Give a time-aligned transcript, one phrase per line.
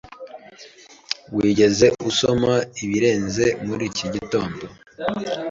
[1.35, 2.53] Wigeze usoma
[2.83, 4.63] ibirenze muri iki gitondo?